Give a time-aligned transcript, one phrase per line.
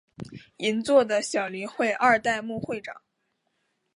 [0.57, 3.03] 银座的小林会二代目会长。